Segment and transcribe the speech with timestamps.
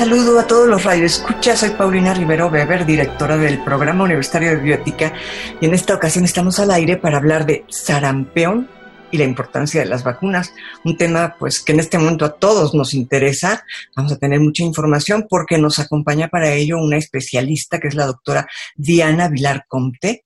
[0.00, 1.60] Saludo a todos los radioescuchas.
[1.60, 5.12] Soy Paulina Rivero Weber, directora del Programa Universitario de Biótica,
[5.60, 8.66] y en esta ocasión estamos al aire para hablar de sarampión
[9.10, 10.54] y la importancia de las vacunas,
[10.86, 13.62] un tema pues que en este momento a todos nos interesa.
[13.94, 18.06] Vamos a tener mucha información porque nos acompaña para ello una especialista que es la
[18.06, 20.24] doctora Diana Vilar Comte.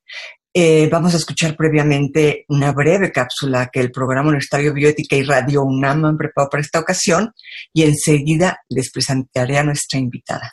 [0.57, 5.65] Eh, vamos a escuchar previamente una breve cápsula que el Programa Universitario Bioética y Radio
[5.65, 7.33] UNAM han preparado para esta ocasión
[7.73, 10.53] y enseguida les presentaré a nuestra invitada.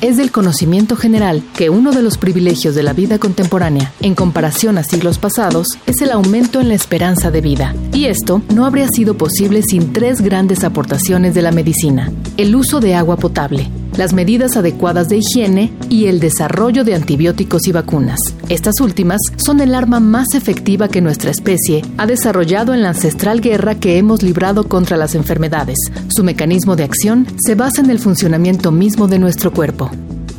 [0.00, 4.76] Es del conocimiento general que uno de los privilegios de la vida contemporánea, en comparación
[4.76, 7.74] a siglos pasados, es el aumento en la esperanza de vida.
[7.90, 12.12] Y esto no habría sido posible sin tres grandes aportaciones de la medicina.
[12.36, 17.66] El uso de agua potable, las medidas adecuadas de higiene y el desarrollo de antibióticos
[17.68, 18.18] y vacunas.
[18.48, 23.40] Estas últimas son el arma más efectiva que nuestra especie ha desarrollado en la ancestral
[23.40, 25.78] guerra que hemos librado contra las enfermedades.
[26.08, 29.90] Su mecanismo de acción se basa en el funcionamiento mismo de nuestro cuerpo.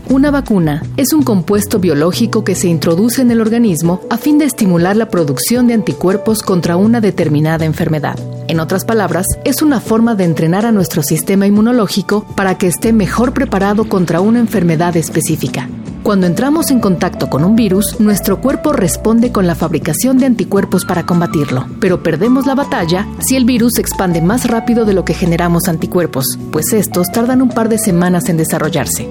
[0.08, 4.46] Una vacuna es un compuesto biológico que se introduce en el organismo a fin de
[4.46, 8.20] estimular la producción de anticuerpos contra una determinada enfermedad.
[8.48, 12.94] En otras palabras, es una forma de entrenar a nuestro sistema inmunológico para que esté
[12.94, 15.68] mejor preparado contra una enfermedad específica.
[16.04, 20.86] Cuando entramos en contacto con un virus, nuestro cuerpo responde con la fabricación de anticuerpos
[20.86, 25.04] para combatirlo, pero perdemos la batalla si el virus se expande más rápido de lo
[25.04, 29.10] que generamos anticuerpos, pues estos tardan un par de semanas en desarrollarse.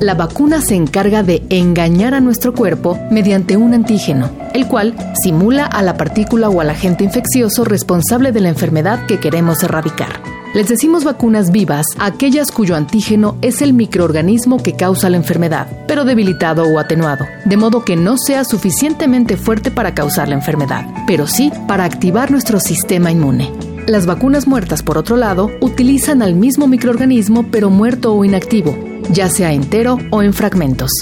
[0.00, 5.66] La vacuna se encarga de engañar a nuestro cuerpo mediante un antígeno, el cual simula
[5.66, 10.22] a la partícula o al agente infeccioso responsable de la enfermedad que queremos erradicar.
[10.54, 16.06] Les decimos vacunas vivas aquellas cuyo antígeno es el microorganismo que causa la enfermedad, pero
[16.06, 21.26] debilitado o atenuado, de modo que no sea suficientemente fuerte para causar la enfermedad, pero
[21.26, 23.69] sí para activar nuestro sistema inmune.
[23.90, 28.78] Las vacunas muertas, por otro lado, utilizan al mismo microorganismo pero muerto o inactivo,
[29.10, 30.92] ya sea entero o en fragmentos.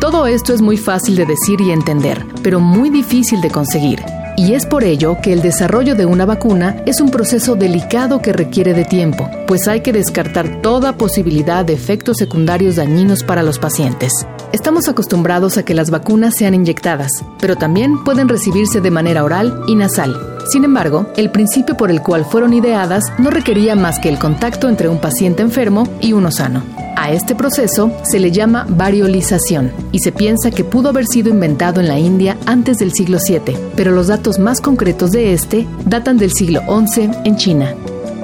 [0.00, 4.02] Todo esto es muy fácil de decir y entender, pero muy difícil de conseguir.
[4.36, 8.32] Y es por ello que el desarrollo de una vacuna es un proceso delicado que
[8.32, 13.60] requiere de tiempo, pues hay que descartar toda posibilidad de efectos secundarios dañinos para los
[13.60, 14.10] pacientes.
[14.54, 17.10] Estamos acostumbrados a que las vacunas sean inyectadas,
[17.40, 20.16] pero también pueden recibirse de manera oral y nasal.
[20.48, 24.68] Sin embargo, el principio por el cual fueron ideadas no requería más que el contacto
[24.68, 26.62] entre un paciente enfermo y uno sano.
[26.96, 31.80] A este proceso se le llama variolización y se piensa que pudo haber sido inventado
[31.80, 36.16] en la India antes del siglo VII, pero los datos más concretos de este datan
[36.16, 37.74] del siglo XI en China.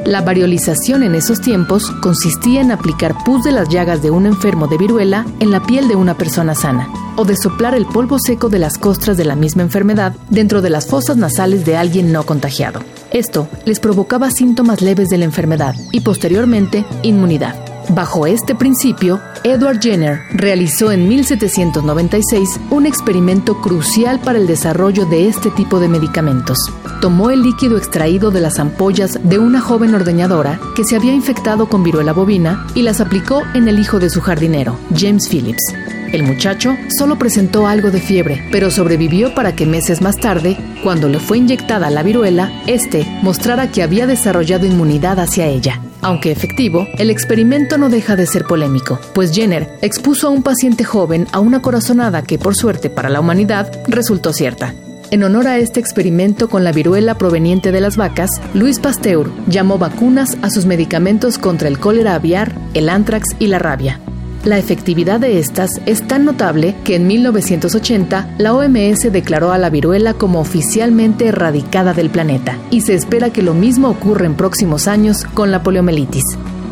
[0.05, 4.67] La variolización en esos tiempos consistía en aplicar pus de las llagas de un enfermo
[4.67, 8.49] de viruela en la piel de una persona sana, o de soplar el polvo seco
[8.49, 12.25] de las costras de la misma enfermedad dentro de las fosas nasales de alguien no
[12.25, 12.81] contagiado.
[13.13, 17.70] Esto les provocaba síntomas leves de la enfermedad y posteriormente inmunidad.
[17.93, 25.27] Bajo este principio, Edward Jenner realizó en 1796 un experimento crucial para el desarrollo de
[25.27, 26.57] este tipo de medicamentos.
[27.01, 31.69] Tomó el líquido extraído de las ampollas de una joven ordeñadora que se había infectado
[31.69, 35.75] con viruela bovina y las aplicó en el hijo de su jardinero, James Phillips.
[36.13, 41.09] El muchacho solo presentó algo de fiebre, pero sobrevivió para que meses más tarde, cuando
[41.09, 45.81] le fue inyectada la viruela, este mostrara que había desarrollado inmunidad hacia ella.
[46.03, 50.85] Aunque efectivo, el experimento no deja de ser polémico, pues Jenner expuso a un paciente
[50.85, 54.75] joven a una corazonada que, por suerte para la humanidad, resultó cierta.
[55.11, 59.77] En honor a este experimento con la viruela proveniente de las vacas, Luis Pasteur llamó
[59.77, 64.01] vacunas a sus medicamentos contra el cólera aviar, el antrax y la rabia.
[64.45, 69.69] La efectividad de estas es tan notable que en 1980 la OMS declaró a la
[69.69, 74.89] viruela como oficialmente erradicada del planeta y se espera que lo mismo ocurra en próximos
[74.89, 76.25] años con la poliomielitis.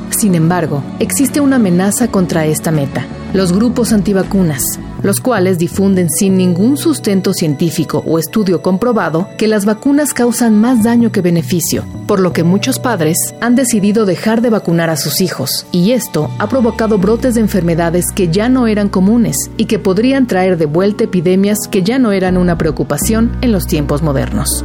[0.09, 3.05] Sin embargo, existe una amenaza contra esta meta,
[3.35, 4.63] los grupos antivacunas.
[5.03, 10.83] Los cuales difunden sin ningún sustento científico o estudio comprobado que las vacunas causan más
[10.83, 15.21] daño que beneficio, por lo que muchos padres han decidido dejar de vacunar a sus
[15.21, 19.79] hijos, y esto ha provocado brotes de enfermedades que ya no eran comunes y que
[19.79, 24.65] podrían traer de vuelta epidemias que ya no eran una preocupación en los tiempos modernos.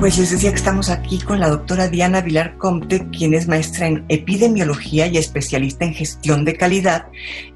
[0.00, 3.86] Pues les decía que estamos aquí con la doctora Diana Vilar Comte, quien es maestra
[3.86, 7.08] en epidemiología y especialista en gestión de calidad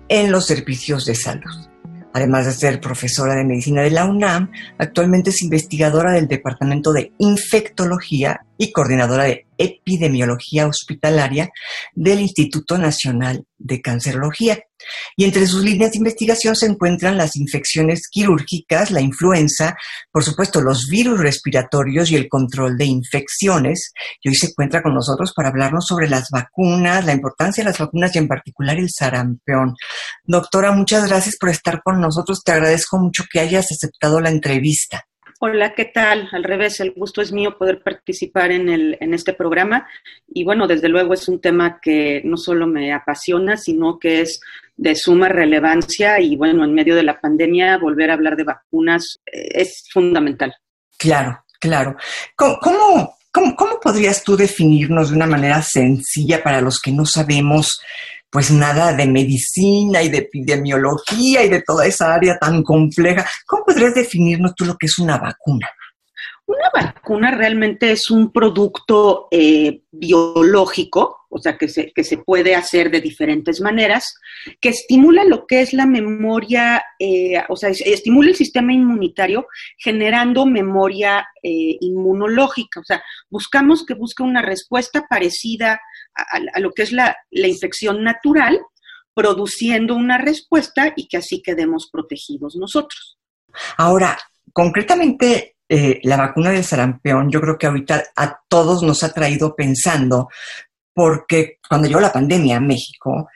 [0.08, 1.50] en los servicios de salud.
[2.12, 7.12] Además de ser profesora de medicina de la UNAM, actualmente es investigadora del Departamento de
[7.17, 11.50] Infectología y coordinadora de epidemiología hospitalaria
[11.94, 14.60] del Instituto Nacional de Cancerología.
[15.16, 19.76] Y entre sus líneas de investigación se encuentran las infecciones quirúrgicas, la influenza,
[20.12, 23.92] por supuesto los virus respiratorios y el control de infecciones.
[24.22, 27.78] Y hoy se encuentra con nosotros para hablarnos sobre las vacunas, la importancia de las
[27.78, 29.74] vacunas y en particular el sarampión.
[30.24, 32.42] Doctora, muchas gracias por estar con nosotros.
[32.44, 35.06] Te agradezco mucho que hayas aceptado la entrevista.
[35.40, 36.28] Hola, ¿qué tal?
[36.32, 39.86] Al revés, el gusto es mío poder participar en, el, en este programa.
[40.28, 44.40] Y bueno, desde luego es un tema que no solo me apasiona, sino que es
[44.76, 49.20] de suma relevancia y bueno, en medio de la pandemia volver a hablar de vacunas
[49.26, 50.54] eh, es fundamental.
[50.96, 51.96] Claro, claro.
[52.36, 53.16] ¿Cómo, cómo,
[53.56, 57.81] cómo podrías tú definirnos de una manera sencilla para los que no sabemos
[58.31, 63.25] pues nada de medicina y de epidemiología y de toda esa área tan compleja.
[63.46, 65.70] ¿Cómo podrías definirnos tú lo que es una vacuna?
[66.46, 72.54] Una vacuna realmente es un producto eh, biológico, o sea, que se, que se puede
[72.54, 74.14] hacer de diferentes maneras,
[74.60, 80.46] que estimula lo que es la memoria, eh, o sea, estimula el sistema inmunitario generando
[80.46, 82.78] memoria eh, inmunológica.
[82.78, 85.81] O sea, buscamos que busque una respuesta parecida
[86.14, 88.60] a, lo que es la, la infección natural,
[89.12, 93.19] produciendo una respuesta y que así quedemos protegidos nosotros.
[93.76, 94.16] Ahora,
[94.52, 99.56] concretamente, eh, la vacuna del sarampión, yo creo que ahorita a todos nos ha traído
[99.56, 100.28] pensando,
[100.94, 103.29] porque cuando llegó la pandemia a México,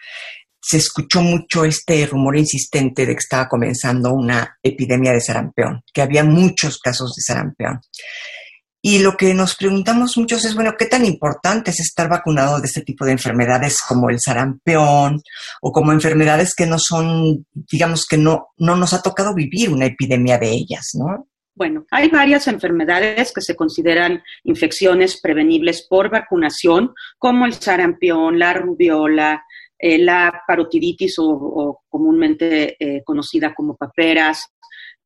[0.60, 6.02] se escuchó mucho este rumor insistente de que estaba comenzando una epidemia de sarampión, que
[6.02, 7.80] había muchos casos de sarampión.
[8.80, 12.66] Y lo que nos preguntamos muchos es, bueno, ¿qué tan importante es estar vacunado de
[12.66, 15.20] este tipo de enfermedades como el sarampión
[15.60, 19.86] o como enfermedades que no son, digamos que no, no nos ha tocado vivir una
[19.86, 21.26] epidemia de ellas, ¿no?
[21.58, 28.52] Bueno, hay varias enfermedades que se consideran infecciones prevenibles por vacunación, como el sarampión, la
[28.52, 29.44] rubiola,
[29.76, 34.54] eh, la parotiditis o, comúnmente eh, conocida como paperas,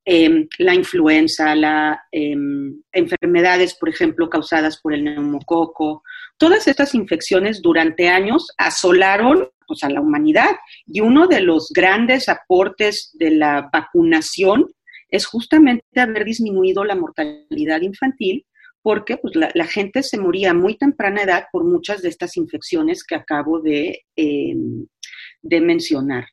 [0.05, 6.03] em, la influenza, las em, enfermedades, por ejemplo, causadas por el neumococo.
[6.37, 10.51] Todas estas infecciones durante años asolaron pues, a la humanidad
[10.85, 14.69] y uno de los grandes aportes de la vacunación
[15.13, 18.45] es justamente haber disminuido la mortalidad infantil
[18.83, 23.05] porque pues, la, gente se moría a muy temprana edad por muchas de estas infecciones
[23.05, 24.87] que acabo de, em,
[25.43, 26.25] de mencionar.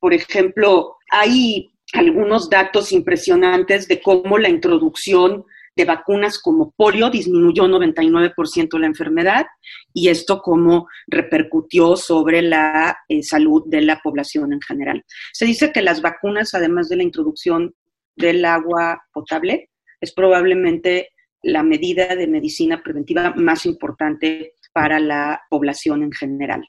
[0.00, 5.44] Por ejemplo, hay algunos datos impresionantes de cómo la introducción
[5.76, 9.46] de vacunas como polio disminuyó 99% la enfermedad
[9.94, 15.04] y esto cómo repercutió sobre la eh, salud de la población en general.
[15.32, 17.74] Se dice que las vacunas, además de la introducción
[18.16, 19.70] del agua potable
[20.00, 21.10] es probablemente
[21.42, 26.68] la medida de medicina preventiva más importante para la población en general,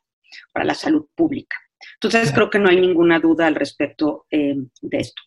[0.52, 1.58] para la salud pública.
[1.96, 5.22] Entonces, creo que no hay ninguna duda al respecto eh, de esto.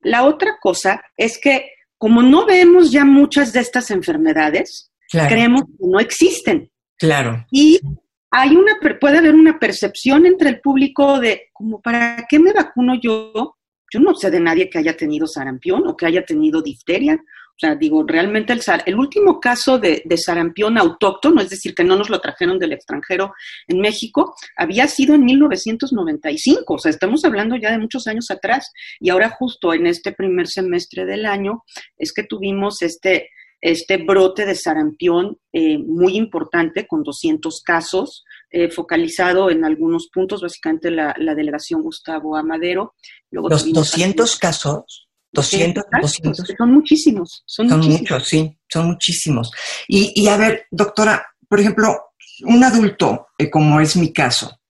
[0.00, 5.86] La otra cosa es que como no vemos ya muchas de estas enfermedades, creemos que
[5.86, 6.70] no existen.
[6.98, 7.46] Claro.
[7.50, 7.80] Y
[8.30, 13.00] hay una, puede haber una percepción entre el público de, como, ¿para qué me vacuno
[13.00, 13.55] yo
[13.92, 17.14] yo no sé de nadie que haya tenido sarampión o que haya tenido difteria.
[17.14, 21.96] O sea, digo, realmente el, el último caso de, sarampión autóctono, es decir, que no
[21.96, 23.32] nos lo trajeron del extranjero
[23.66, 26.74] en México, había sido en 1995.
[26.74, 28.70] O sea, estamos hablando ya de muchos años atrás.
[29.00, 31.64] Y ahora justo en este primer semestre del año
[31.96, 33.30] es que tuvimos este,
[33.62, 40.42] este brote de sarampión eh, muy importante con 200 casos eh, focalizado en algunos puntos,
[40.42, 42.94] básicamente la, delegación Gustavo Amadero.
[43.30, 45.08] Luego Los 200 casos.
[45.32, 45.84] 200,
[46.56, 47.42] Son muchísimos.
[47.44, 49.50] Son, muchos, sí, son muchísimos.
[49.86, 51.94] Y, a ver, doctora, por ejemplo,
[52.44, 54.60] un adulto, eh, como es mi caso,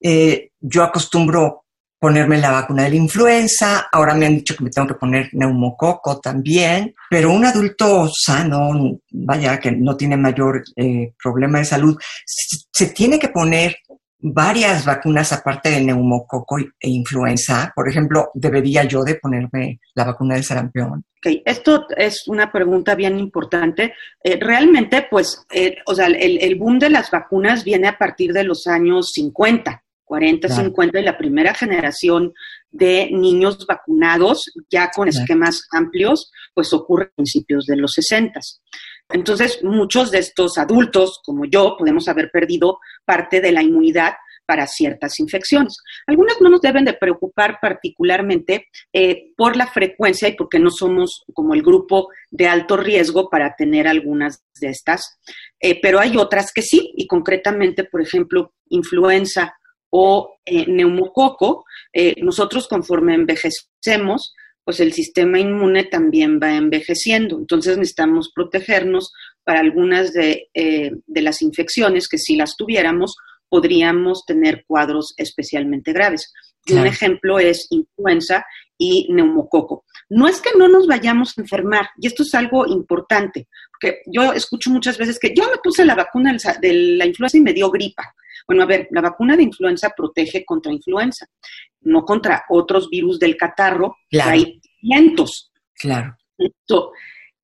[0.00, 1.61] eh, yo acostumbro
[2.02, 5.28] ponerme la vacuna de la influenza, ahora me han dicho que me tengo que poner
[5.34, 11.96] neumococo también, pero un adulto sano, vaya, que no tiene mayor eh, problema de salud,
[12.26, 13.76] se, tiene que poner
[14.18, 17.72] varias vacunas aparte de neumococo e influenza.
[17.72, 21.04] Por ejemplo, ¿debería yo de ponerme la vacuna del sarampión?
[21.18, 21.40] Okay.
[21.44, 23.94] Esto es una pregunta bien importante.
[24.24, 28.32] Eh, realmente, pues, eh, o sea, el, el, boom de las vacunas viene a partir
[28.32, 30.64] de los años 50, 40, claro.
[30.64, 32.34] 50, y la primera generación
[32.70, 35.22] de niños vacunados ya con claro.
[35.22, 38.38] esquemas amplios, pues ocurre a principios de los 60.
[39.08, 44.12] Entonces, muchos de estos adultos, como yo, podemos haber perdido parte de la inmunidad
[44.44, 45.78] para ciertas infecciones.
[46.06, 51.24] Algunas no nos deben de preocupar particularmente eh, por la frecuencia y porque no somos
[51.32, 55.18] como el grupo de alto riesgo para tener algunas de estas,
[55.58, 59.54] eh, pero hay otras que sí, y concretamente, por ejemplo, influenza
[59.94, 61.64] o eh, neumococo,
[62.22, 64.32] nosotros conforme envejecemos,
[64.64, 67.36] pues el sistema inmune también va envejeciendo.
[67.38, 69.12] Entonces necesitamos protegernos
[69.44, 73.16] para algunas de, eh, de, las infecciones que si las tuviéramos
[73.48, 76.32] podríamos tener cuadros especialmente graves.
[76.64, 76.82] Claro.
[76.82, 78.46] Un ejemplo es influenza
[78.82, 79.84] y neumococo.
[80.08, 84.32] No es que no nos vayamos a enfermar, y esto es algo importante, porque yo
[84.32, 87.70] escucho muchas veces que yo me puse la vacuna de la influenza y me dio
[87.70, 88.12] gripa.
[88.48, 91.26] Bueno, a ver, la vacuna de influenza protege contra influenza,
[91.82, 94.30] no contra otros virus del catarro, claro.
[94.32, 95.52] hay cientos.
[95.74, 96.16] Claro.
[96.36, 96.90] Esto,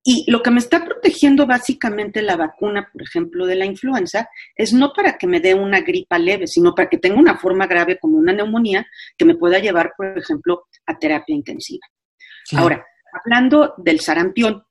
[0.05, 4.73] y lo que me está protegiendo básicamente la vacuna, por ejemplo, de la influenza, es
[4.73, 7.99] no para que me dé una gripa leve, sino para que tenga una forma grave
[7.99, 8.87] como una neumonía
[9.17, 11.87] que me pueda llevar, por ejemplo, a terapia intensiva.
[12.57, 14.63] Ahora, hablando del sarampión,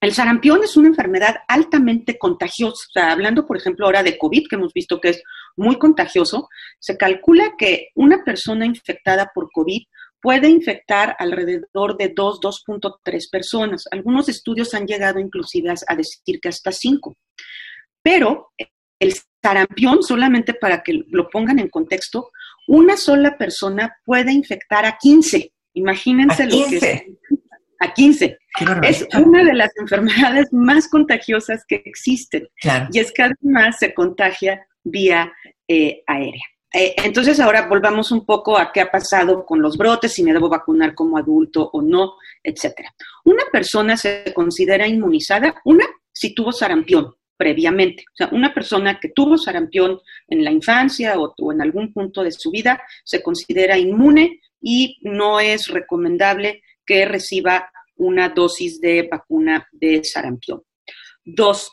[0.00, 2.84] el sarampión es una enfermedad altamente contagiosa.
[2.88, 5.22] O sea, hablando, por ejemplo, ahora de COVID, que hemos visto que es
[5.56, 9.82] muy contagioso, se calcula que una persona infectada por COVID
[10.24, 13.84] puede infectar alrededor de 2, 2.3 personas.
[13.90, 17.14] Algunos estudios han llegado inclusive a decir que hasta 5.
[18.02, 18.50] Pero
[18.98, 19.12] el
[19.42, 22.30] sarampión, solamente para que lo pongan en contexto,
[22.66, 25.52] una sola persona puede infectar a 15.
[25.74, 26.58] Imagínense ¿A 15?
[26.58, 27.04] lo que es.
[27.80, 28.38] A 15.
[28.82, 32.48] Es una de las enfermedades más contagiosas que existen.
[32.62, 32.88] Claro.
[32.90, 35.30] Y es que además se contagia vía
[35.68, 36.44] eh, aérea.
[36.76, 40.32] Eh, entonces ahora volvamos un poco a qué ha pasado con los brotes, si me
[40.32, 42.92] debo vacunar como adulto o no, etcétera.
[43.24, 48.04] Una persona se considera inmunizada, una, si tuvo sarampión previamente.
[48.12, 52.24] O sea, una persona que tuvo sarampión en la infancia o, o en algún punto
[52.24, 59.08] de su vida se considera inmune y no es recomendable que reciba una dosis de
[59.08, 60.62] vacuna de sarampión.
[61.24, 61.70] Dos,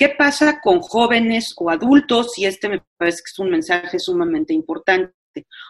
[0.00, 2.38] ¿Qué pasa con jóvenes o adultos?
[2.38, 5.12] Y este me parece que es un mensaje sumamente importante.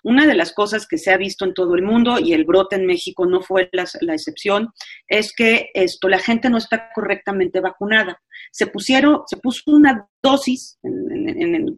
[0.04, 2.76] Una de las cosas que se ha visto en todo el mundo, y el brote
[2.76, 4.68] en México no fue la, excepción,
[5.08, 8.22] es que esto, la gente no está correctamente vacunada.
[8.52, 11.74] Se pusieron, se puso una dosis en,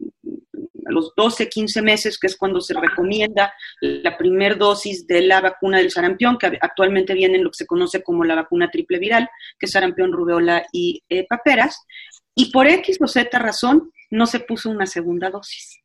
[0.85, 5.41] a los 12, 15 meses, que es cuando se recomienda la primer dosis de la
[5.41, 8.99] vacuna del sarampión, que actualmente viene en lo que se conoce como la vacuna triple
[8.99, 11.79] viral, que es sarampión, rubeola y eh, paperas,
[12.35, 15.79] y por X o Z razón no se puso una segunda dosis.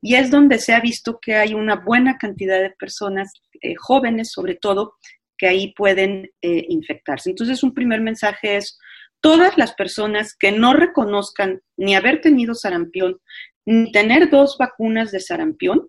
[0.00, 4.30] Y es donde se ha visto que hay una buena cantidad de personas, eh, jóvenes
[4.30, 4.94] sobre todo,
[5.36, 7.30] que ahí pueden eh, infectarse.
[7.30, 8.78] Entonces, un primer mensaje es,
[9.20, 13.20] todas las personas que no reconozcan ni haber tenido sarampión,
[13.66, 15.88] ni tener dos vacunas de sarampión,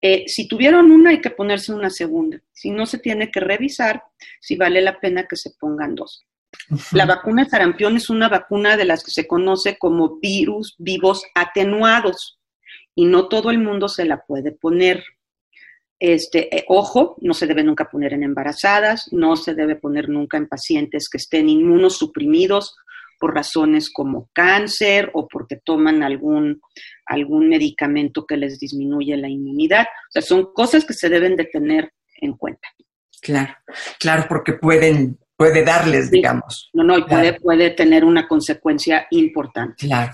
[0.00, 2.40] eh, si tuvieron una hay que ponerse una segunda.
[2.52, 4.02] Si no, se tiene que revisar
[4.40, 6.26] si vale la pena que se pongan dos.
[6.70, 6.96] Uh -huh.
[6.96, 11.24] La vacuna de sarampión es una vacuna de las que se conoce como virus vivos
[11.34, 12.38] atenuados
[12.94, 15.04] y no todo el mundo se la puede poner.
[15.98, 20.36] Este, eh, ojo, no se debe nunca poner en embarazadas, no se debe poner nunca
[20.36, 22.76] en pacientes que estén inmunosuprimidos
[23.18, 26.60] por razones como cáncer o porque toman algún,
[27.06, 29.86] algún medicamento que les disminuye la inmunidad.
[29.86, 32.68] O sea, son cosas que se deben de tener en cuenta.
[33.22, 33.54] Claro,
[33.98, 36.12] claro, porque pueden, puede darles, Sí.
[36.12, 36.70] digamos.
[36.72, 37.20] No, no, y Claro.
[37.22, 39.86] puede, puede tener una consecuencia importante.
[39.86, 40.12] Claro,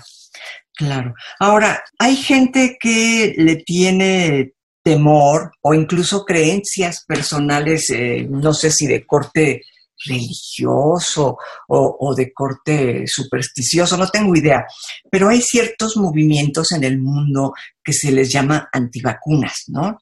[0.75, 1.13] claro.
[1.39, 8.87] Ahora, hay gente que le tiene temor o incluso creencias personales, eh, no sé si
[8.87, 9.61] de corte
[10.07, 11.37] religioso
[11.67, 14.65] o, o de corte supersticioso, no tengo idea,
[15.11, 19.99] pero hay ciertos movimientos en el mundo que se les llama antivacunas, ¿no?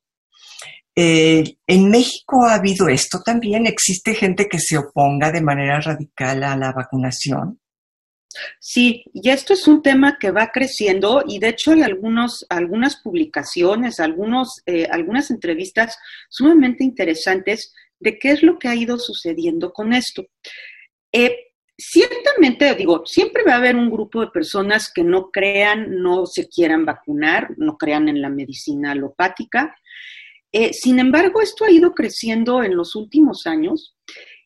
[1.02, 6.44] Eh, en México ha habido esto también, existe gente que se oponga de manera radical
[6.44, 7.58] a la vacunación.
[8.60, 12.98] Sí, y esto es un tema que va creciendo y de hecho hay algunos, algunas
[12.98, 19.72] publicaciones, algunos, eh, algunas entrevistas sumamente interesantes de qué es lo que ha ido sucediendo
[19.72, 20.26] con esto.
[21.14, 21.34] Eh,
[21.78, 26.50] ciertamente, digo, siempre va a haber un grupo de personas que no crean, no se
[26.50, 29.74] quieran vacunar, no crean en la medicina alopática.
[30.52, 33.96] Eh, sin embargo, esto ha ido creciendo en los últimos años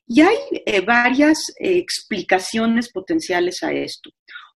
[0.05, 4.09] y hay eh, varias eh, explicaciones potenciales a esto.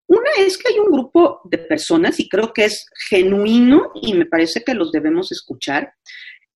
[0.07, 4.25] Una es que hay un grupo de personas, y creo que es genuino, y me
[4.25, 5.93] parece que los debemos escuchar,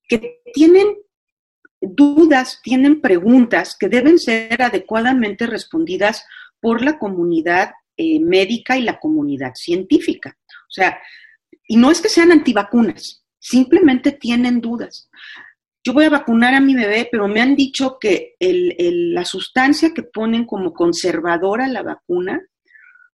[0.08, 0.96] que tienen
[1.80, 6.24] dudas, tienen preguntas que deben ser adecuadamente respondidas
[6.60, 10.38] por la comunidad médica y la comunidad científica.
[10.48, 10.98] O sea,
[11.68, 15.10] y no es que sean antivacunas, simplemente tienen dudas.
[15.84, 20.04] Yo voy a vacunar a mi bebé, pero me han dicho que la sustancia que
[20.04, 22.40] ponen como conservadora la vacuna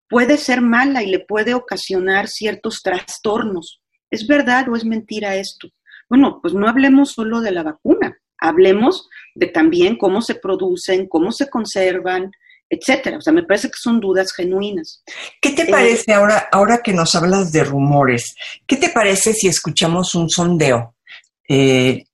[0.09, 3.81] puede ser mala y le puede ocasionar ciertos trastornos.
[4.09, 5.69] ¿Es verdad o es mentira esto?
[6.09, 11.31] Bueno, pues no hablemos solo de la vacuna, hablemos de también cómo se producen, cómo
[11.31, 12.31] se conservan,
[12.69, 13.17] etcétera.
[13.17, 15.03] O sea, me parece que son dudas genuinas.
[15.41, 18.35] ¿Qué te parece eh, ahora, ahora que nos hablas de rumores?
[18.65, 20.95] ¿Qué te parece si escuchamos un sondeo
[21.47, 22.05] eh,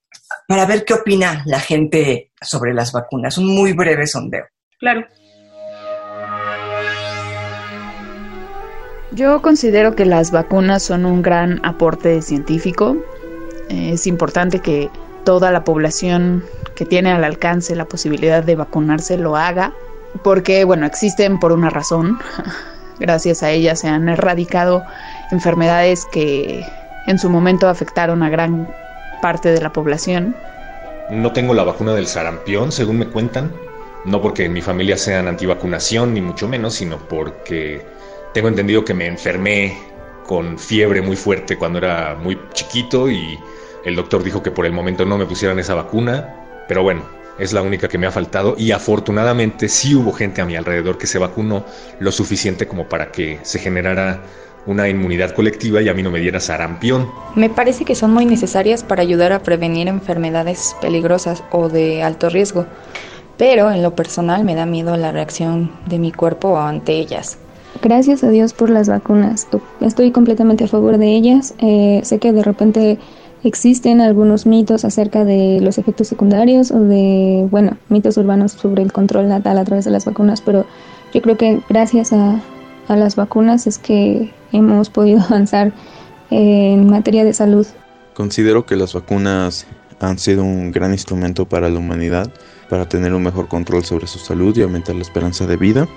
[0.48, 3.38] para ver qué opina la gente sobre las vacunas?
[3.38, 4.46] Un muy breve sondeo.
[4.80, 5.06] Claro.
[9.14, 12.96] Yo considero que las vacunas son un gran aporte científico.
[13.68, 14.90] Es importante que
[15.26, 19.74] toda la población que tiene al alcance la posibilidad de vacunarse lo haga,
[20.24, 22.20] porque bueno, existen por una razón.
[23.00, 24.86] Gracias a ellas se han erradicado
[25.32, 26.66] enfermedades que
[27.08, 28.68] en su momento afectaron a gran
[29.22, 30.36] parte de la población.
[31.10, 33.52] No tengo la vacuna del sarampión, según me cuentan.
[34.06, 37.86] No porque en mi familia sean antivacunación, ni mucho menos, sino porque
[38.34, 39.78] tengo entendido que me enfermé
[40.26, 43.40] con fiebre muy fuerte cuando era muy chiquito y
[43.84, 46.34] el doctor dijo que por el momento no me pusieran esa vacuna,
[46.68, 47.04] pero bueno,
[47.42, 51.00] es la única que me ha faltado y afortunadamente sí hubo gente a mi alrededor
[51.00, 51.66] que se vacunó
[52.00, 54.22] lo suficiente como para que se generara
[54.68, 57.10] una inmunidad colectiva y a mí no me diera sarampión.
[57.36, 62.30] Me parece que son muy necesarias para ayudar a prevenir enfermedades peligrosas o de alto
[62.30, 62.68] riesgo,
[63.38, 67.40] pero en lo personal me da miedo la reacción de mi cuerpo ante ellas.
[67.82, 69.48] Gracias a Dios por las vacunas.
[69.80, 71.56] Estoy completamente a favor de ellas.
[71.58, 73.00] Eh, sé que de repente
[73.44, 78.92] Existen algunos mitos acerca de los efectos secundarios o de, bueno, mitos urbanos sobre el
[78.92, 80.66] control natal a través de las vacunas, pero
[81.12, 82.40] yo creo que gracias a,
[82.88, 85.72] las vacunas es que hemos podido avanzar
[86.30, 87.66] en materia de salud.
[88.14, 89.66] Considero que las vacunas
[90.00, 92.30] han sido un gran instrumento para la humanidad,
[92.70, 95.88] para tener un mejor control sobre su salud y aumentar la esperanza de vida.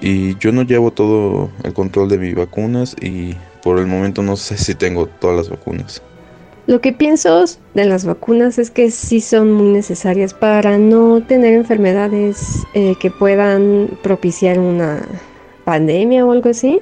[0.00, 4.36] Y yo no llevo todo el control de mis vacunas y por el momento no
[4.36, 6.02] sé si tengo todas las vacunas.
[6.70, 11.54] Lo que pienso de las vacunas es que sí son muy necesarias para no tener
[11.54, 15.02] enfermedades eh, que puedan propiciar una
[15.64, 16.78] pandemia o algo así,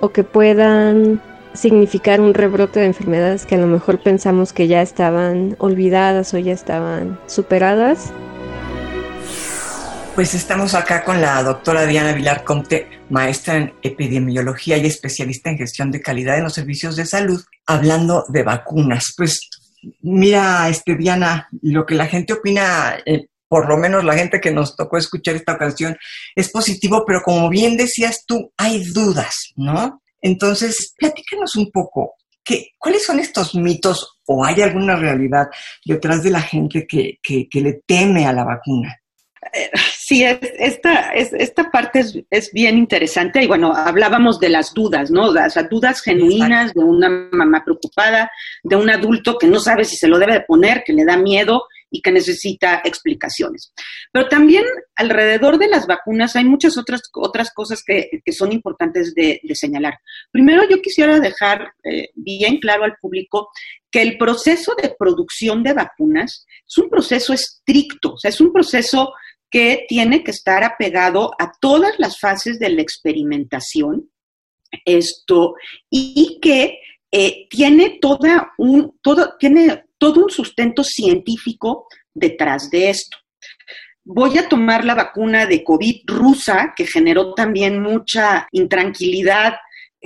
[0.00, 1.22] o que puedan
[1.52, 6.38] significar un rebrote de enfermedades que a lo mejor pensamos que ya estaban olvidadas o
[6.38, 8.12] ya estaban superadas.
[10.16, 15.58] Pues estamos acá con la doctora Diana Vilar Comte, maestra en epidemiología y especialista en
[15.58, 19.12] gestión de calidad en los servicios de salud, hablando de vacunas.
[19.16, 19.40] Pues
[20.02, 24.50] mira, este, Diana, lo que la gente opina, eh, por lo menos la gente que
[24.50, 25.96] nos tocó escuchar esta ocasión,
[26.34, 30.02] es positivo, pero como bien decías tú, hay dudas, ¿no?
[30.20, 32.14] Entonces, platícanos un poco.
[32.42, 35.46] ¿Qué, ¿Cuáles son estos mitos o hay alguna realidad
[35.84, 38.98] detrás de la gente que, que le teme a la vacuna?
[40.06, 43.42] Sí, esta, esta parte es, bien interesante.
[43.42, 45.28] Y bueno, hablábamos de las dudas, ¿no?
[45.28, 48.30] O sea, dudas genuinas de una mamá preocupada,
[48.62, 51.16] de un adulto que no sabe si se lo debe de poner, que le da
[51.16, 53.72] miedo y que necesita explicaciones.
[54.12, 54.64] Pero también
[54.96, 60.00] alrededor de las vacunas hay muchas otras, otras cosas que, son importantes de, señalar.
[60.30, 63.48] Primero, yo quisiera dejar eh, bien claro al público
[63.90, 68.52] que el proceso de producción de vacunas es un proceso estricto, o sea, es un
[68.52, 69.12] proceso
[69.54, 74.10] que tiene que estar apegado a todas las fases de la experimentación,
[74.84, 75.54] esto,
[75.88, 76.80] y que
[77.12, 83.16] eh, tiene, toda un, todo, tiene todo un sustento científico detrás de esto.
[84.02, 89.54] Voy a tomar la vacuna de COVID rusa, que generó también mucha intranquilidad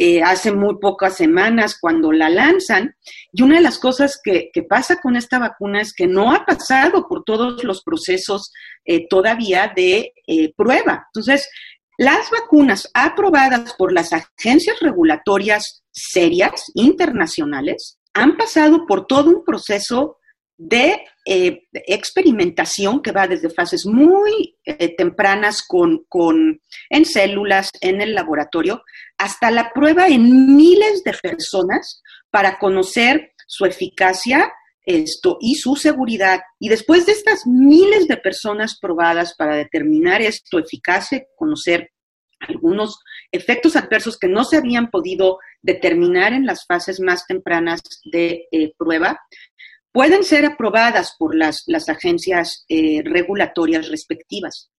[0.01, 2.95] eh, hace muy pocas semanas cuando la lanzan.
[3.33, 7.09] Y una de las cosas que, pasa con esta vacuna es que no ha pasado
[7.09, 8.53] por todos los procesos
[8.85, 11.09] eh, todavía de eh, prueba.
[11.09, 11.49] Entonces,
[11.97, 20.19] las vacunas aprobadas por las agencias regulatorias serias internacionales han pasado por todo un proceso
[20.57, 24.57] de experimentación que va desde fases muy
[24.97, 28.83] tempranas con, con, en células, en el laboratorio,
[29.19, 34.53] hasta la prueba en miles de personas para conocer su eficacia
[34.89, 36.41] esto y su seguridad.
[36.59, 41.91] Y después de estas miles de personas probadas para determinar esto eficacia, conocer
[42.41, 42.99] algunos
[43.31, 48.73] efectos adversos que no se habían podido determinar en las fases más tempranas de eh,
[48.79, 49.21] prueba,
[49.93, 54.71] pueden ser aprobadas por las, las agencias eh, regulatorias respectivas.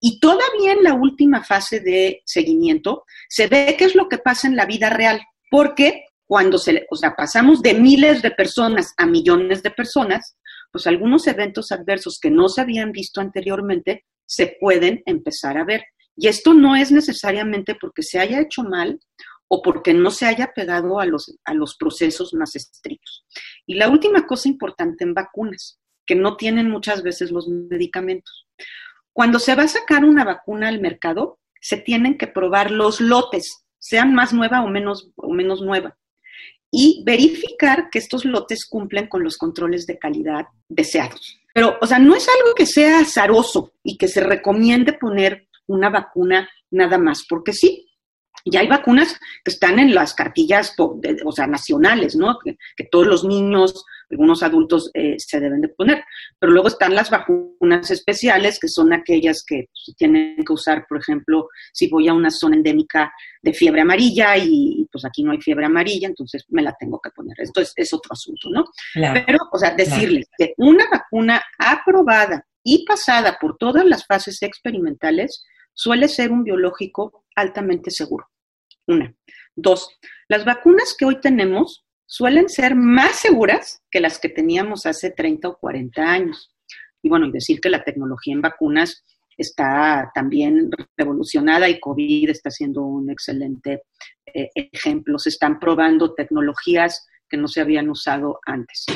[0.00, 4.46] Y todavía en la última fase de seguimiento se ve qué es lo que pasa
[4.46, 9.06] en la vida real, porque cuando se, o sea, pasamos de miles de personas a
[9.06, 10.36] millones de personas,
[10.70, 15.82] pues algunos eventos adversos que no se habían visto anteriormente se pueden empezar a ver.
[16.14, 19.00] Y esto no es necesariamente porque se haya hecho mal
[19.48, 23.24] o porque no se haya pegado a los, a los procesos más estrictos.
[23.66, 28.46] Y la última cosa importante en vacunas, que no tienen muchas veces los medicamentos.
[29.12, 33.64] Cuando se va a sacar una vacuna al mercado, se tienen que probar los lotes,
[33.78, 35.96] sean más nueva o menos, o menos nueva,
[36.70, 41.38] y verificar que estos lotes cumplen con los controles de calidad deseados.
[41.54, 45.90] Pero, o sea, no es algo que sea azaroso y que se recomiende poner una
[45.90, 47.88] vacuna nada más, porque sí,
[48.44, 52.38] ya hay vacunas que están en las cartillas, o sea, nacionales, ¿no?
[52.38, 56.04] Que, todos los niños, algunos adultos eh, se deben de poner.
[56.38, 61.48] Pero luego están las vacunas especiales, que son aquellas que tienen que usar, por ejemplo,
[61.72, 65.66] si voy a una zona endémica de fiebre amarilla y, pues aquí no hay fiebre
[65.66, 67.36] amarilla, entonces me la tengo que poner.
[67.38, 68.64] Esto es, otro asunto, ¿no?
[68.94, 75.44] Pero, o sea, decirles que una vacuna aprobada y pasada por todas las fases experimentales
[75.72, 78.28] suele ser un biológico altamente seguro.
[78.86, 79.14] Una.
[79.54, 79.88] Dos,
[80.28, 85.46] las vacunas que hoy tenemos suelen ser más seguras que las que teníamos hace 30
[85.48, 86.50] o 40 años.
[87.02, 89.04] Y bueno, y decir que la tecnología en vacunas
[89.36, 93.82] está también revolucionada y COVID está siendo un excelente
[94.34, 95.18] eh, ejemplo.
[95.18, 98.86] Se están probando tecnologías que no se habían usado antes.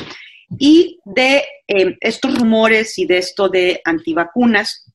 [0.57, 4.91] Y de eh, estos rumores y de esto de antivacunas,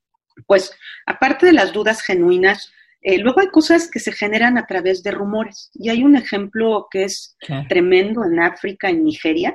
[0.46, 0.72] pues
[1.06, 5.10] aparte de las dudas genuinas, eh, luego hay cosas que se generan a través de
[5.10, 5.70] rumores.
[5.74, 7.36] Y hay un ejemplo que es
[7.68, 9.54] tremendo en África, en Nigeria,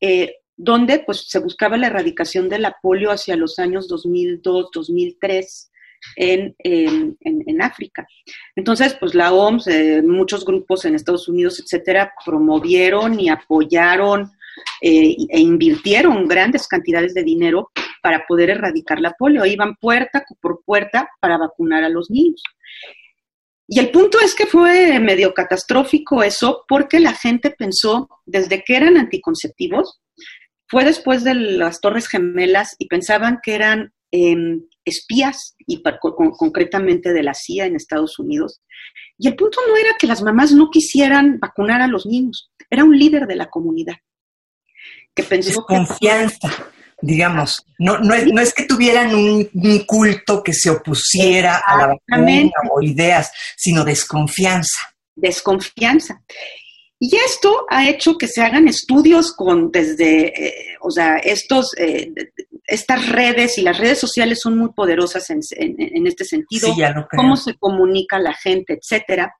[0.00, 5.70] eh, donde pues, se buscaba la erradicación de la polio hacia los años 2002, 2003
[6.16, 8.06] en, en, África.
[8.56, 14.30] Entonces, pues la OMS, eh, muchos grupos en Estados Unidos, etcétera, promovieron y apoyaron
[14.80, 17.70] e invirtieron grandes cantidades de dinero
[18.02, 19.44] para poder erradicar la polio.
[19.46, 22.42] Iban puerta por puerta para vacunar a los niños.
[23.68, 28.76] Y el punto es que fue medio catastrófico eso porque la gente pensó, desde que
[28.76, 30.00] eran anticonceptivos,
[30.66, 37.22] fue después de las Torres Gemelas y pensaban que eran em, espías, y concretamente de
[37.22, 38.60] la CIA en Estados Unidos.
[39.18, 42.84] Y el punto no era que las mamás no quisieran vacunar a los niños, era
[42.84, 43.96] un líder de la comunidad
[45.14, 46.48] que pensó confianza
[47.02, 49.48] digamos, no, no, es, no es que tuvieran un,
[49.86, 54.78] culto que se opusiera a la vacuna o ideas, sino desconfianza.
[55.14, 56.22] Desconfianza.
[56.98, 62.12] Y esto ha hecho que se hagan estudios con desde, eh, o sea, estos, eh,
[62.66, 66.68] estas redes y las redes sociales son muy poderosas en, en, este sentido,
[67.16, 69.34] cómo se comunica la gente, etcétera.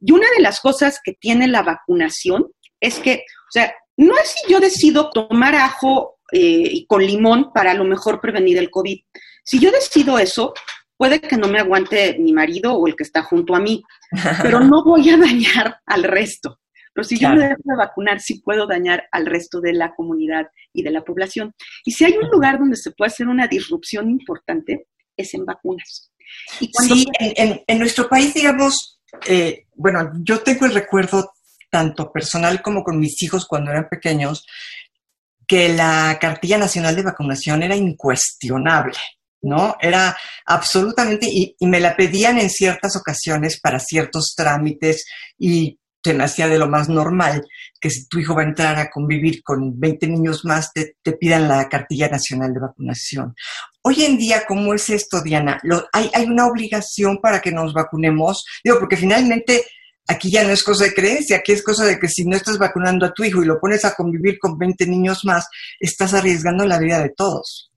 [0.00, 2.46] Y una de las cosas que tiene la vacunación
[2.80, 7.52] es que, o sea, no es si yo decido tomar ajo eh, y con limón
[7.52, 8.98] para a lo mejor prevenir el COVID.
[9.44, 10.54] Si yo decido eso,
[10.96, 13.82] puede que no me aguante mi marido o el que está junto a mí,
[14.42, 16.60] pero no voy a dañar al resto.
[16.94, 20.48] Pero si yo me dejo de vacunar, sí puedo dañar al resto de la comunidad
[20.72, 21.54] y de la población.
[21.84, 26.12] Y si hay un lugar donde se puede hacer una disrupción importante, es en vacunas.
[26.60, 31.32] Y sí, en, nuestro país, digamos, eh, bueno, yo tengo el recuerdo
[31.70, 34.46] tanto personal como con mis hijos cuando eran pequeños,
[35.46, 38.98] que la cartilla nacional de vacunación era incuestionable,
[39.42, 39.76] ¿no?
[39.80, 45.04] Era absolutamente, y, me la pedían en ciertas ocasiones para ciertos trámites
[45.38, 47.46] y se me de lo más normal
[47.80, 51.46] que si tu hijo va a entrar a convivir con 20 niños más, te, pidan
[51.46, 53.34] la cartilla nacional de vacunación.
[53.82, 55.60] Hoy en día, ¿cómo es esto, Diana?
[55.92, 58.44] hay, ¿Hay una obligación para que nos vacunemos?
[58.64, 59.64] Digo, porque finalmente
[60.08, 62.58] Aquí ya no es cosa de creencia, aquí es cosa de que si no estás
[62.58, 66.66] vacunando a tu hijo y lo pones a convivir con 20 niños más, estás arriesgando
[66.66, 67.70] la vida de todos.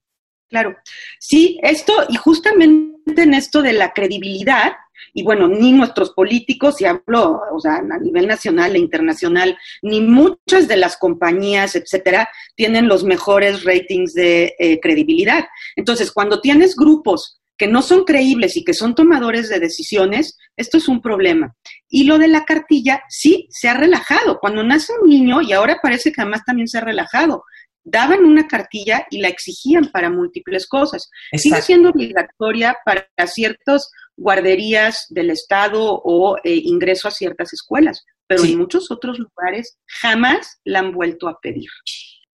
[0.48, 0.76] Claro,
[1.18, 4.72] sí, esto y justamente en esto de la credibilidad
[5.12, 10.00] y bueno, ni nuestros políticos, y hablo, o sea, a nivel nacional e internacional, ni
[10.00, 15.46] muchas de las compañías, etcétera, tienen los mejores ratings de eh, credibilidad.
[15.74, 20.78] Entonces, cuando tienes grupos que no son creíbles y que son tomadores de decisiones, esto
[20.78, 21.54] es un problema.
[21.88, 24.38] Y lo de la cartilla, sí, se ha relajado.
[24.40, 27.44] Cuando nace un niño, y ahora parece que además también se ha relajado,
[27.86, 31.08] daban una cartilla y la exigían para múltiples cosas.
[31.32, 38.42] Sigue siendo obligatoria para ciertas guarderías del Estado o eh, ingreso a ciertas escuelas, pero
[38.42, 41.68] en muchos otros lugares jamás la han vuelto a pedir.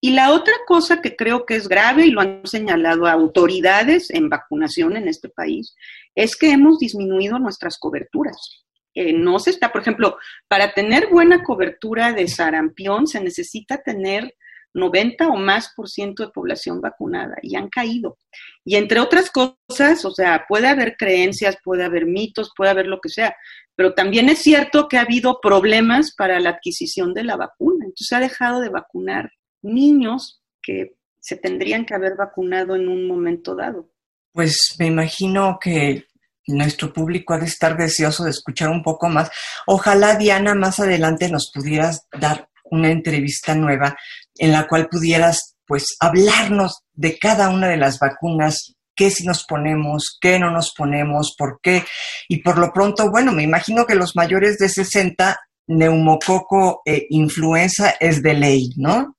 [0.03, 4.29] Y la otra cosa que creo que es grave, y lo han señalado autoridades en
[4.29, 5.75] vacunación en este país,
[6.15, 8.65] es que hemos disminuido nuestras coberturas.
[8.95, 14.35] Eh, no se está, por ejemplo, para tener buena cobertura de sarampión se necesita tener
[14.73, 18.17] 90 o más por ciento de población vacunada y han caído.
[18.65, 22.99] Y entre otras cosas, o sea, puede haber creencias, puede haber mitos, puede haber lo
[22.99, 23.35] que sea,
[23.75, 27.85] pero también es cierto que ha habido problemas para la adquisición de la vacuna.
[27.85, 33.07] Entonces se ha dejado de vacunar niños que se tendrían que haber vacunado en un
[33.07, 33.89] momento dado.
[34.33, 36.05] Pues me imagino que
[36.47, 39.29] nuestro público ha de estar deseoso de escuchar un poco más.
[39.67, 43.97] Ojalá, Diana, más adelante nos pudieras dar una entrevista nueva
[44.35, 49.45] en la cual pudieras pues hablarnos de cada una de las vacunas, qué si nos
[49.45, 51.83] ponemos, qué no nos ponemos, por qué.
[52.27, 57.91] Y por lo pronto, bueno, me imagino que los mayores de 60, neumococo e influenza
[57.99, 59.15] es de ley, ¿no?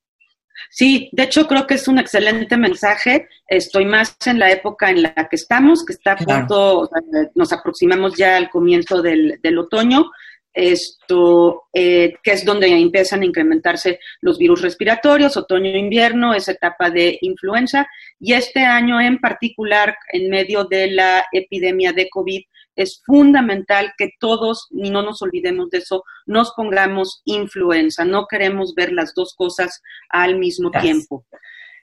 [0.71, 3.29] Sí, de hecho creo que es un excelente mensaje.
[3.47, 6.89] Estoy más en la época en la que estamos, que está a punto,
[7.35, 10.11] nos aproximamos ya al comienzo del, del otoño.
[10.55, 17.19] Esto, eh, que es donde empiezan a incrementarse los virus respiratorios, otoño-invierno, esa etapa de
[17.23, 17.89] influenza,
[18.21, 22.43] y este año en particular, en medio de la epidemia de COVID,
[22.77, 28.05] es fundamental que todos, y no nos olvidemos de eso, nos pongamos influenza.
[28.05, 31.25] No queremos ver las dos cosas al mismo tiempo.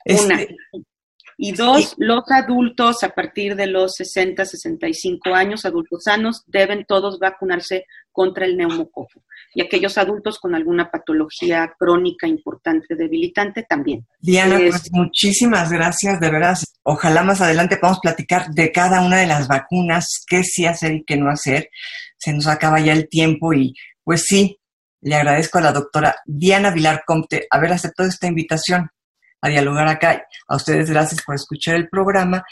[0.06, 0.56] Una, este,
[1.42, 7.18] y dos, los adultos a partir de los 60, 65 años, adultos sanos, deben todos
[7.18, 9.24] vacunarse contra el neumococo.
[9.56, 14.06] Y aquellos adultos con alguna patología crónica importante, debilitante, también.
[14.20, 16.58] Diana, pues muchísimas gracias, de verdad.
[16.84, 21.06] Ojalá más adelante podamos platicar de cada una de las vacunas, qué sí hacer y
[21.06, 21.70] qué no hacer.
[22.18, 23.74] Se nos acaba ya el tiempo y
[24.04, 24.60] pues sí,
[25.00, 28.90] le agradezco a la doctora Diana Vilar Comte haber aceptado esta invitación
[29.42, 30.24] a dialogar acá.
[30.48, 32.44] A ustedes gracias por escuchar el programa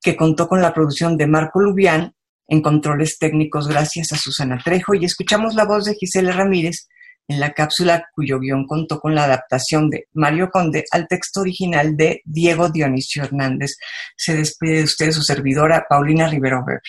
[0.00, 2.14] que contó con la producción de Marco Lubián
[2.46, 6.88] en controles técnicos gracias a Susana Trejo y escuchamos la voz de Gisela Ramírez
[7.28, 11.94] en la cápsula cuyo guion contó con la adaptación de Mario Conde al texto original
[11.94, 13.76] de Diego Dionisio Hernández.
[14.16, 16.80] Se despide de usted su servidora Paulina Rivero Weber.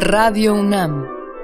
[0.00, 1.19] Radio UNAM